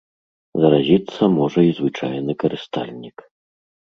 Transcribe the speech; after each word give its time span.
Заразіцца 0.61 1.23
можа 1.39 1.59
і 1.69 1.75
звычайны 1.79 2.31
карыстальнік. 2.45 3.17